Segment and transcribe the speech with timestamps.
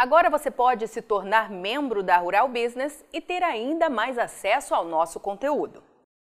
[0.00, 4.82] Agora você pode se tornar membro da Rural Business e ter ainda mais acesso ao
[4.82, 5.84] nosso conteúdo.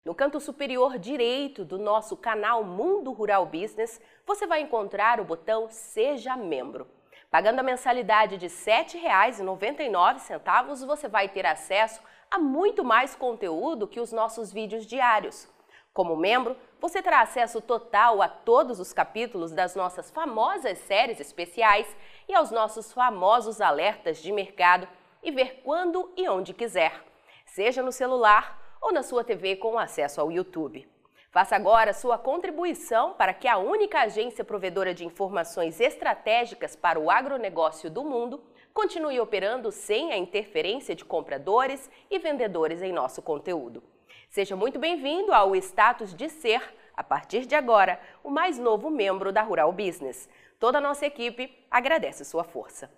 [0.03, 5.69] No canto superior direito do nosso canal Mundo Rural Business, você vai encontrar o botão
[5.69, 6.85] Seja Membro.
[7.31, 14.01] Pagando a mensalidade de R$ 7,99, você vai ter acesso a muito mais conteúdo que
[14.01, 15.47] os nossos vídeos diários.
[15.93, 21.85] Como membro, você terá acesso total a todos os capítulos das nossas famosas séries especiais
[22.27, 24.87] e aos nossos famosos alertas de mercado
[25.21, 26.99] e ver quando e onde quiser,
[27.45, 30.89] seja no celular ou na sua TV com acesso ao YouTube.
[31.29, 37.11] Faça agora sua contribuição para que a única agência provedora de informações estratégicas para o
[37.11, 43.92] agronegócio do mundo continue operando sem a interferência de compradores e vendedores em nosso conteúdo.
[44.33, 46.59] Seja muito bem-vindo ao status de ser,
[46.97, 50.27] a partir de agora, o mais novo membro da Rural Business.
[50.59, 52.89] Toda a nossa equipe agradece sua força.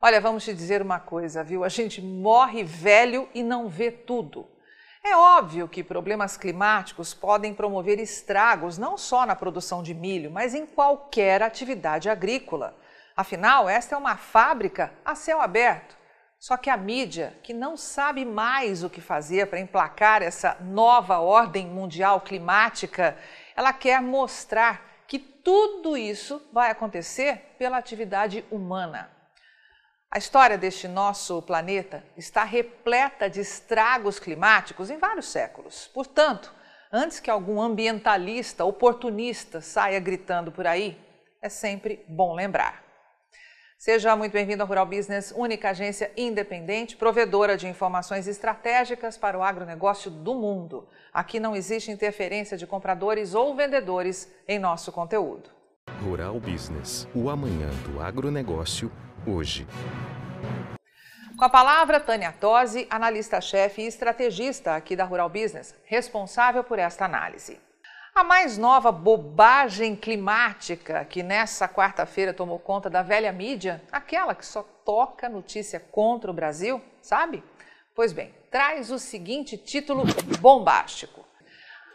[0.00, 1.64] Olha, vamos te dizer uma coisa, viu?
[1.64, 4.48] A gente morre velho e não vê tudo.
[5.02, 10.54] É óbvio que problemas climáticos podem promover estragos não só na produção de milho, mas
[10.54, 12.78] em qualquer atividade agrícola.
[13.16, 16.05] Afinal, esta é uma fábrica a céu aberto.
[16.38, 21.18] Só que a mídia, que não sabe mais o que fazer para emplacar essa nova
[21.18, 23.16] ordem mundial climática,
[23.56, 29.10] ela quer mostrar que tudo isso vai acontecer pela atividade humana.
[30.10, 35.88] A história deste nosso planeta está repleta de estragos climáticos em vários séculos.
[35.92, 36.54] Portanto,
[36.92, 40.98] antes que algum ambientalista oportunista saia gritando por aí,
[41.42, 42.85] é sempre bom lembrar.
[43.78, 49.42] Seja muito bem-vindo ao Rural Business, única agência independente, provedora de informações estratégicas para o
[49.42, 50.88] agronegócio do mundo.
[51.12, 55.50] Aqui não existe interferência de compradores ou vendedores em nosso conteúdo.
[56.02, 58.90] Rural Business, o amanhã do agronegócio,
[59.26, 59.66] hoje.
[61.36, 67.04] Com a palavra, Tânia Tosi, analista-chefe e estrategista aqui da Rural Business, responsável por esta
[67.04, 67.60] análise.
[68.16, 74.46] A mais nova bobagem climática que nessa quarta-feira tomou conta da velha mídia, aquela que
[74.46, 77.44] só toca notícia contra o Brasil, sabe?
[77.94, 80.04] Pois bem, traz o seguinte título
[80.40, 81.25] bombástico.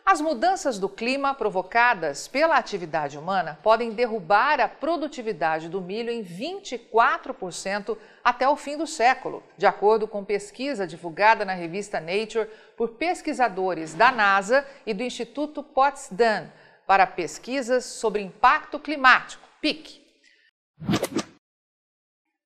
[0.06, 6.24] As mudanças do clima provocadas pela atividade humana podem derrubar a produtividade do milho em
[6.24, 12.90] 24% até o fim do século, de acordo com pesquisa divulgada na revista Nature por
[12.90, 16.52] pesquisadores da NASA e do Instituto Potsdam
[16.88, 20.02] para pesquisas sobre impacto climático, PIC.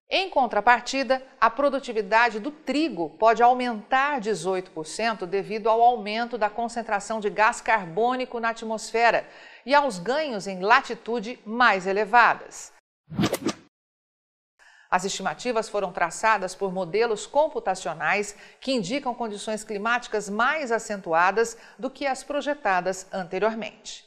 [0.10, 7.30] Em contrapartida, a produtividade do trigo pode aumentar 18% devido ao aumento da concentração de
[7.30, 9.28] gás carbônico na atmosfera
[9.66, 12.72] e aos ganhos em latitude mais elevadas.
[14.92, 22.06] As estimativas foram traçadas por modelos computacionais que indicam condições climáticas mais acentuadas do que
[22.06, 24.05] as projetadas anteriormente.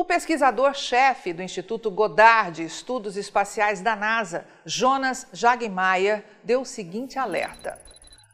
[0.00, 7.18] O pesquisador-chefe do Instituto Goddard de Estudos Espaciais da NASA, Jonas Jagmeier, deu o seguinte
[7.18, 7.78] alerta.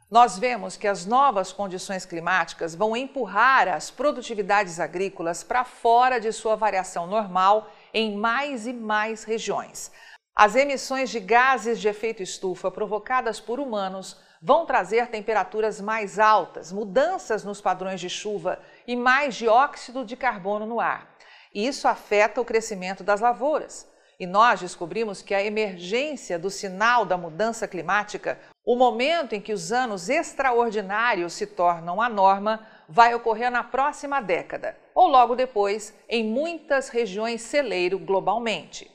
[0.08, 6.30] Nós vemos que as novas condições climáticas vão empurrar as produtividades agrícolas para fora de
[6.30, 9.90] sua variação normal em mais e mais regiões.
[10.36, 16.70] As emissões de gases de efeito estufa provocadas por humanos vão trazer temperaturas mais altas,
[16.70, 21.15] mudanças nos padrões de chuva e mais dióxido de carbono no ar.
[21.56, 23.90] Isso afeta o crescimento das lavouras.
[24.20, 29.54] E nós descobrimos que a emergência do sinal da mudança climática, o momento em que
[29.54, 35.94] os anos extraordinários se tornam a norma, vai ocorrer na próxima década, ou logo depois,
[36.10, 38.90] em muitas regiões celeiro globalmente.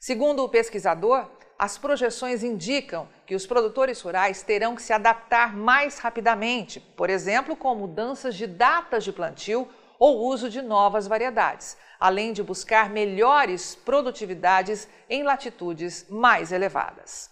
[0.00, 1.28] Segundo o pesquisador,
[1.58, 7.54] as projeções indicam que os produtores rurais terão que se adaptar mais rapidamente, por exemplo,
[7.54, 9.68] com mudanças de datas de plantio
[10.00, 17.28] ou uso de novas variedades, além de buscar melhores produtividades em latitudes mais elevadas.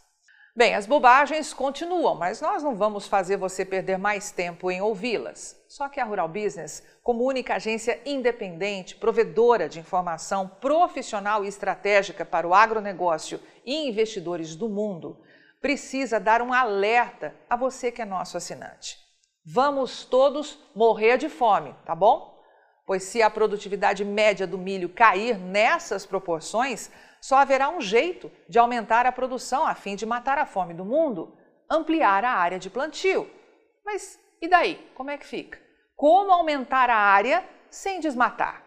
[0.54, 5.56] Bem, as bobagens continuam, mas nós não vamos fazer você perder mais tempo em ouvi-las.
[5.68, 12.24] Só que a Rural Business, como única agência independente, provedora de informação profissional e estratégica
[12.24, 15.18] para o agronegócio e investidores do mundo,
[15.60, 18.98] precisa dar um alerta a você que é nosso assinante.
[19.46, 22.37] Vamos todos morrer de fome, tá bom?
[22.88, 26.90] Pois se a produtividade média do milho cair nessas proporções,
[27.20, 30.86] só haverá um jeito de aumentar a produção a fim de matar a fome do
[30.86, 31.36] mundo:
[31.70, 33.30] ampliar a área de plantio.
[33.84, 34.90] Mas e daí?
[34.94, 35.60] Como é que fica?
[35.94, 38.64] Como aumentar a área sem desmatar?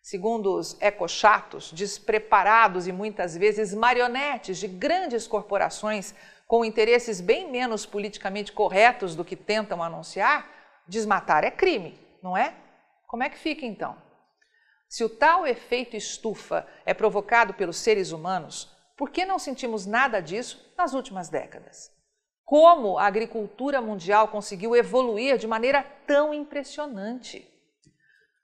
[0.00, 6.14] Segundo os ecochatos, despreparados e muitas vezes marionetes de grandes corporações
[6.46, 10.48] com interesses bem menos politicamente corretos do que tentam anunciar,
[10.88, 12.54] desmatar é crime, não é?
[13.06, 13.96] Como é que fica então?
[14.88, 20.20] Se o tal efeito estufa é provocado pelos seres humanos, por que não sentimos nada
[20.20, 21.90] disso nas últimas décadas?
[22.44, 27.46] Como a agricultura mundial conseguiu evoluir de maneira tão impressionante?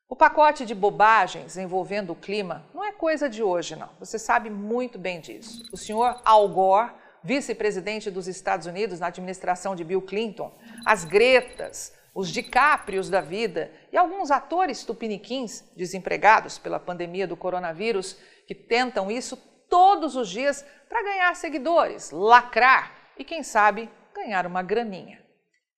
[0.09, 3.89] O pacote de bobagens envolvendo o clima não é coisa de hoje, não.
[3.99, 5.63] Você sabe muito bem disso.
[5.73, 6.93] O senhor Al Gore,
[7.25, 10.53] vice-presidente dos Estados Unidos na administração de Bill Clinton,
[10.85, 18.19] as Gretas, os DiCaprios da vida e alguns atores tupiniquins desempregados pela pandemia do coronavírus
[18.47, 19.37] que tentam isso
[19.69, 25.25] todos os dias para ganhar seguidores, lacrar e, quem sabe, ganhar uma graninha.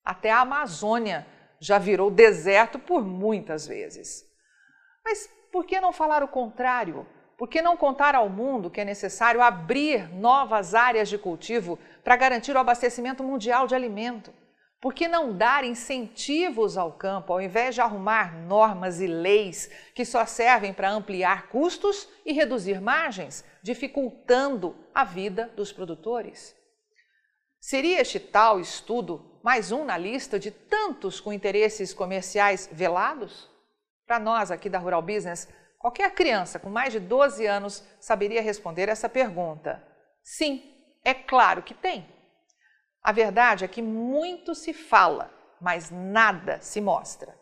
[0.05, 1.27] Até a Amazônia
[1.61, 4.25] já virou deserto por muitas vezes.
[5.05, 7.07] Mas por que não falar o contrário?
[7.39, 12.17] Por que não contar ao mundo que é necessário abrir novas áreas de cultivo para
[12.17, 14.33] garantir o abastecimento mundial de alimento?
[14.85, 20.05] Por que não dar incentivos ao campo ao invés de arrumar normas e leis que
[20.05, 26.55] só servem para ampliar custos e reduzir margens, dificultando a vida dos produtores?
[27.59, 33.51] Seria este tal estudo mais um na lista de tantos com interesses comerciais velados?
[34.07, 35.49] Para nós aqui da Rural Business,
[35.79, 39.83] qualquer criança com mais de 12 anos saberia responder essa pergunta.
[40.23, 40.63] Sim,
[41.03, 42.14] é claro que tem.
[43.05, 45.31] A verdade é que muito se fala,
[45.61, 47.39] mas nada se mostra.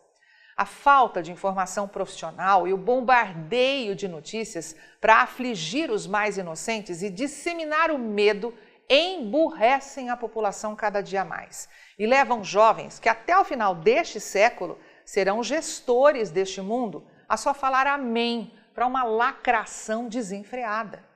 [0.57, 7.01] A falta de informação profissional e o bombardeio de notícias para afligir os mais inocentes
[7.01, 8.53] e disseminar o medo
[8.89, 14.77] emburrecem a população cada dia mais e levam jovens que até o final deste século
[15.05, 21.12] serão gestores deste mundo a só falar amém para uma lacração desenfreada.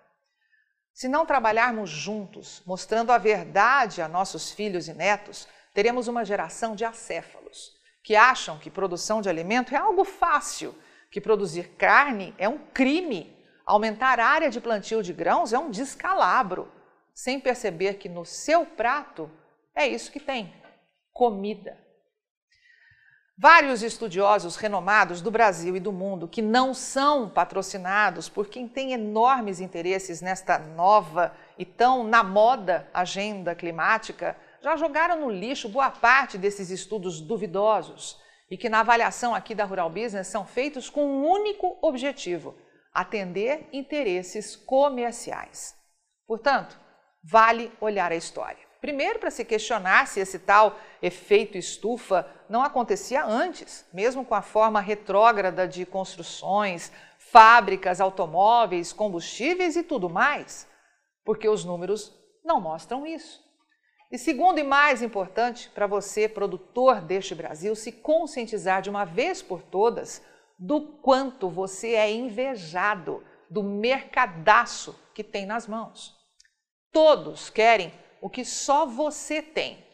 [0.97, 6.75] Se não trabalharmos juntos, mostrando a verdade a nossos filhos e netos, teremos uma geração
[6.75, 10.73] de acéfalos que acham que produção de alimento é algo fácil,
[11.11, 15.69] que produzir carne é um crime, aumentar a área de plantio de grãos é um
[15.69, 16.67] descalabro,
[17.13, 19.29] sem perceber que no seu prato
[19.75, 20.51] é isso que tem:
[21.13, 21.77] comida.
[23.39, 28.93] Vários estudiosos renomados do Brasil e do mundo que não são patrocinados por quem tem
[28.93, 35.91] enormes interesses nesta nova e tão na moda agenda climática já jogaram no lixo boa
[35.91, 38.19] parte desses estudos duvidosos
[38.49, 42.55] e que na avaliação aqui da Rural Business são feitos com um único objetivo:
[42.91, 45.75] atender interesses comerciais.
[46.25, 46.75] Portanto,
[47.23, 48.66] vale olhar a história.
[48.79, 54.41] Primeiro, para se questionar se esse tal efeito estufa não acontecia antes, mesmo com a
[54.41, 60.67] forma retrógrada de construções, fábricas, automóveis, combustíveis e tudo mais,
[61.25, 62.13] porque os números
[62.43, 63.45] não mostram isso.
[64.09, 69.41] E segundo e mais importante, para você, produtor deste Brasil, se conscientizar de uma vez
[69.41, 70.23] por todas
[70.57, 76.15] do quanto você é invejado do mercadaço que tem nas mãos.
[76.91, 77.91] Todos querem
[78.21, 79.85] o que só você tem: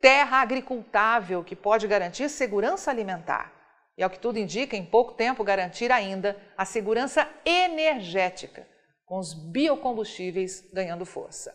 [0.00, 3.52] terra agricultável que pode garantir segurança alimentar.
[3.96, 8.66] E, ao que tudo indica, em pouco tempo garantir ainda a segurança energética,
[9.06, 11.54] com os biocombustíveis ganhando força.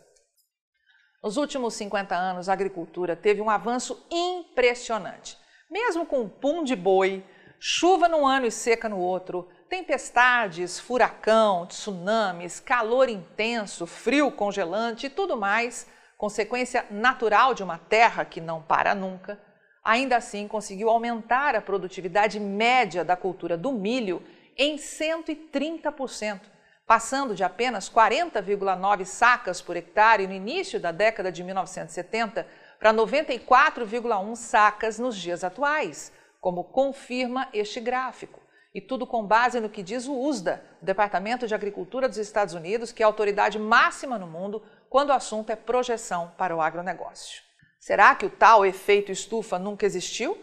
[1.22, 5.38] Nos últimos 50 anos, a agricultura teve um avanço impressionante.
[5.70, 7.26] Mesmo com um pum de boi,
[7.60, 15.10] chuva num ano e seca no outro, tempestades, furacão, tsunamis, calor intenso, frio congelante e
[15.10, 15.88] tudo mais,
[16.20, 19.40] consequência natural de uma terra que não para nunca,
[19.82, 24.22] ainda assim conseguiu aumentar a produtividade média da cultura do milho
[24.58, 26.42] em 130%,
[26.86, 32.46] passando de apenas 40,9 sacas por hectare no início da década de 1970
[32.78, 36.12] para 94,1 sacas nos dias atuais,
[36.42, 38.39] como confirma este gráfico.
[38.74, 42.54] E tudo com base no que diz o USDA, o Departamento de Agricultura dos Estados
[42.54, 46.62] Unidos, que é a autoridade máxima no mundo quando o assunto é projeção para o
[46.62, 47.42] agronegócio.
[47.80, 50.38] Será que o tal efeito estufa nunca existiu?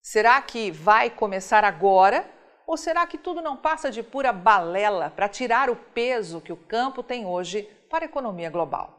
[0.00, 2.28] Será que vai começar agora?
[2.66, 6.56] Ou será que tudo não passa de pura balela para tirar o peso que o
[6.56, 8.98] campo tem hoje para a economia global?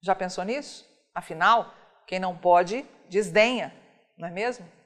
[0.00, 0.86] Já pensou nisso?
[1.14, 1.74] Afinal,
[2.06, 3.74] quem não pode, desdenha,
[4.16, 4.77] não é mesmo?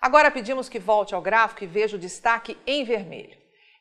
[0.00, 3.36] Agora pedimos que volte ao gráfico e veja o destaque em vermelho.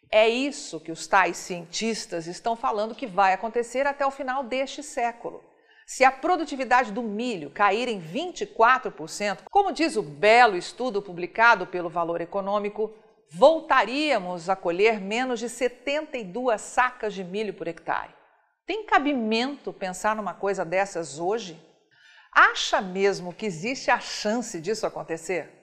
[0.09, 4.81] É isso que os tais cientistas estão falando que vai acontecer até o final deste
[4.81, 5.43] século.
[5.85, 11.89] Se a produtividade do milho cair em 24%, como diz o belo estudo publicado pelo
[11.89, 12.93] Valor Econômico,
[13.29, 18.13] voltaríamos a colher menos de 72 sacas de milho por hectare.
[18.65, 21.57] Tem cabimento pensar numa coisa dessas hoje?
[22.33, 25.56] Acha mesmo que existe a chance disso acontecer?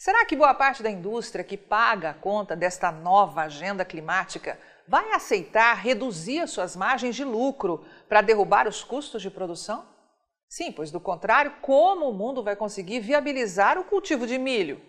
[0.00, 5.12] Será que boa parte da indústria que paga a conta desta nova agenda climática vai
[5.12, 9.86] aceitar reduzir suas margens de lucro para derrubar os custos de produção?
[10.48, 14.80] Sim, pois do contrário, como o mundo vai conseguir viabilizar o cultivo de milho?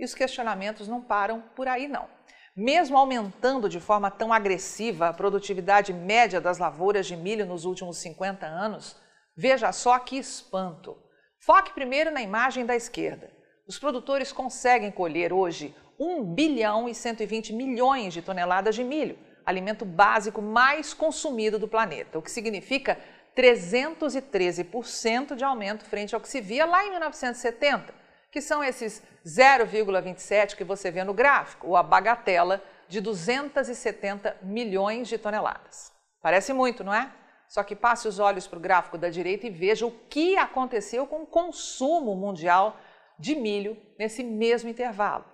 [0.00, 2.08] E os questionamentos não param por aí, não.
[2.56, 7.98] Mesmo aumentando de forma tão agressiva a produtividade média das lavouras de milho nos últimos
[7.98, 8.96] 50 anos,
[9.36, 10.96] veja só que espanto.
[11.38, 13.31] Foque primeiro na imagem da esquerda.
[13.66, 19.16] Os produtores conseguem colher hoje 1 bilhão e 120 milhões de toneladas de milho,
[19.46, 22.98] alimento básico mais consumido do planeta, o que significa
[23.36, 27.94] 313% de aumento frente ao que se via lá em 1970,
[28.32, 35.06] que são esses 0,27 que você vê no gráfico, ou a bagatela de 270 milhões
[35.06, 35.92] de toneladas.
[36.20, 37.12] Parece muito, não é?
[37.48, 41.06] Só que passe os olhos para o gráfico da direita e veja o que aconteceu
[41.06, 42.76] com o consumo mundial
[43.18, 45.24] de milho nesse mesmo intervalo.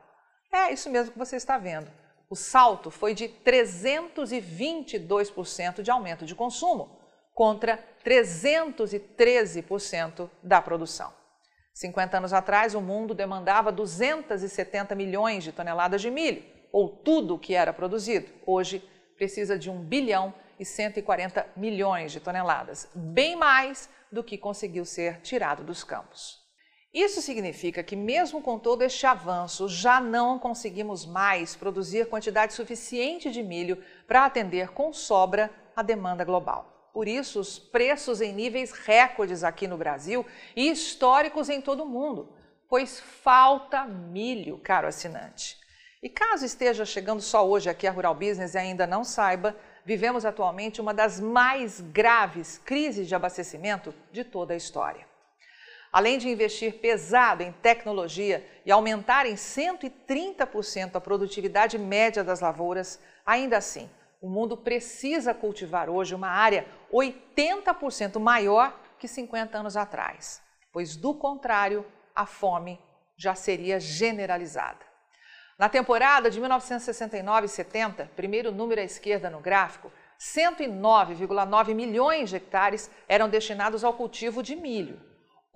[0.53, 1.89] É isso mesmo que você está vendo.
[2.31, 6.99] O salto foi de 322% de aumento de consumo
[7.35, 11.17] contra 313% da produção.
[11.73, 16.43] 50 anos atrás, o mundo demandava 270 milhões de toneladas de milho,
[16.73, 18.29] ou tudo o que era produzido.
[18.45, 18.83] Hoje,
[19.17, 25.21] precisa de 1 bilhão e 140 milhões de toneladas, bem mais do que conseguiu ser
[25.21, 26.38] tirado dos campos.
[26.93, 33.31] Isso significa que, mesmo com todo este avanço, já não conseguimos mais produzir quantidade suficiente
[33.31, 36.91] de milho para atender com sobra a demanda global.
[36.93, 40.25] Por isso, os preços em níveis recordes aqui no Brasil
[40.57, 42.33] e históricos em todo o mundo,
[42.69, 45.59] pois falta milho, caro assinante.
[46.03, 49.55] E caso esteja chegando só hoje aqui a Rural Business e ainda não saiba,
[49.85, 55.08] vivemos atualmente uma das mais graves crises de abastecimento de toda a história.
[55.93, 63.01] Além de investir pesado em tecnologia e aumentar em 130% a produtividade média das lavouras,
[63.25, 63.89] ainda assim,
[64.21, 70.43] o mundo precisa cultivar hoje uma área 80% maior que 50 anos atrás,
[70.73, 72.81] pois do contrário, a fome
[73.17, 74.87] já seria generalizada.
[75.59, 79.91] Na temporada de 1969 e 70, primeiro número à esquerda no gráfico,
[80.21, 85.08] 109,9 milhões de hectares eram destinados ao cultivo de milho.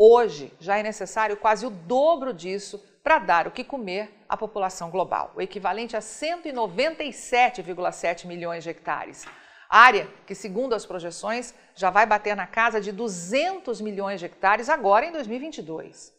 [0.04, 4.90] Hoje já é necessário quase o dobro disso para dar o que comer à população
[4.90, 9.24] global, o equivalente a 197,7 milhões de hectares.
[9.70, 14.68] Área que, segundo as projeções, já vai bater na casa de 200 milhões de hectares
[14.68, 16.12] agora em 2022.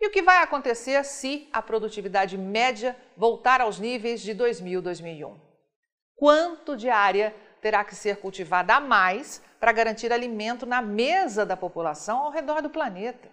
[0.00, 5.38] E o que vai acontecer se a produtividade média voltar aos níveis de 2000-2001?
[6.16, 11.56] Quanto de área terá que ser cultivada a mais para garantir alimento na mesa da
[11.56, 13.28] população ao redor do planeta?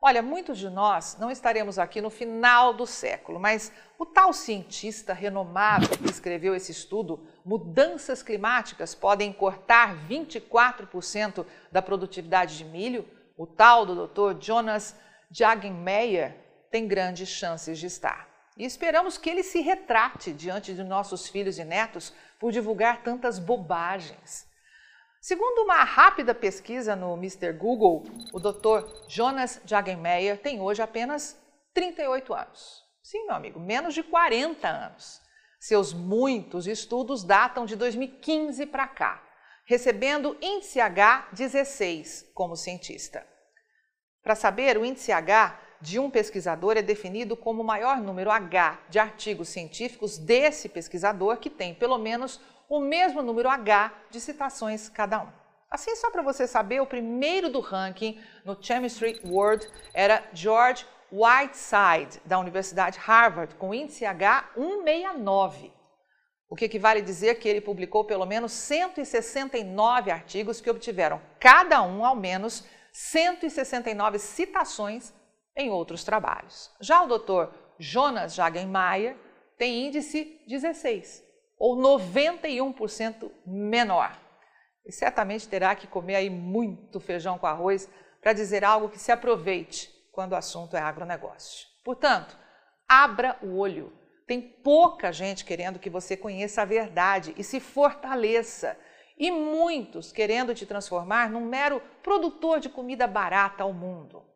[0.00, 5.12] Olha, muitos de nós não estaremos aqui no final do século, mas o tal cientista
[5.12, 13.04] renomado que escreveu esse estudo, Mudanças Climáticas Podem Cortar 24% da Produtividade de Milho,
[13.36, 14.40] o tal do Dr.
[14.40, 14.94] Jonas
[15.32, 16.36] Jagenmeyer,
[16.70, 18.27] tem grandes chances de estar.
[18.58, 23.38] E esperamos que ele se retrate diante de nossos filhos e netos por divulgar tantas
[23.38, 24.48] bobagens.
[25.20, 27.52] Segundo uma rápida pesquisa no Mr.
[27.52, 28.84] Google, o Dr.
[29.08, 31.40] Jonas Jagenmeyer tem hoje apenas
[31.72, 32.84] 38 anos.
[33.00, 35.20] Sim, meu amigo, menos de 40 anos.
[35.60, 39.22] Seus muitos estudos datam de 2015 para cá,
[39.66, 43.24] recebendo índice H16 como cientista.
[44.22, 48.80] Para saber, o índice H de um pesquisador é definido como o maior número H
[48.88, 54.88] de artigos científicos desse pesquisador que tem pelo menos o mesmo número H de citações
[54.88, 55.28] cada um.
[55.70, 62.20] Assim, só para você saber, o primeiro do ranking no Chemistry World era George Whiteside,
[62.24, 65.70] da Universidade Harvard, com índice H169,
[66.48, 71.82] o que equivale a dizer que ele publicou pelo menos 169 artigos que obtiveram cada
[71.82, 75.12] um ao menos 169 citações
[75.58, 76.70] em outros trabalhos.
[76.80, 77.52] Já o Dr.
[77.78, 79.16] Jonas Jagenmeier
[79.58, 81.24] tem índice 16,
[81.58, 84.16] ou 91% menor.
[84.86, 87.90] E certamente terá que comer aí muito feijão com arroz
[88.22, 91.66] para dizer algo que se aproveite quando o assunto é agronegócio.
[91.84, 92.38] Portanto,
[92.88, 93.92] abra o olho.
[94.26, 98.78] Tem pouca gente querendo que você conheça a verdade e se fortaleça.
[99.16, 104.27] E muitos querendo te transformar num mero produtor de comida barata ao mundo.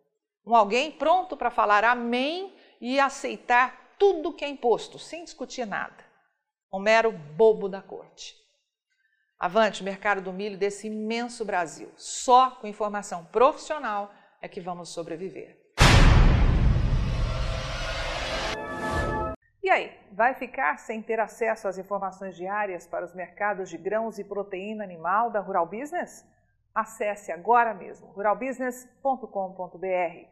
[0.44, 6.04] Um alguém pronto para falar amém e aceitar tudo que é imposto, sem discutir nada.
[6.72, 8.34] Um mero bobo da corte.
[9.38, 11.92] Avante, mercado do milho desse imenso Brasil.
[11.96, 15.61] Só com informação profissional é que vamos sobreviver.
[19.62, 24.18] E aí, vai ficar sem ter acesso às informações diárias para os mercados de grãos
[24.18, 26.26] e proteína animal da Rural Business?
[26.75, 30.31] Acesse agora mesmo ruralbusiness.com.br.